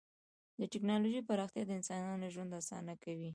[0.59, 3.29] د ټکنالوژۍ پراختیا د انسانانو ژوند اسانه کوي.